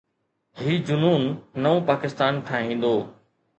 هي 0.61 0.73
جنون 0.87 1.23
نئون 1.67 1.79
پاڪستان 1.91 2.33
ٺاهيندو. 2.51 2.95